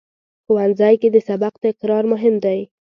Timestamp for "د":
1.11-1.17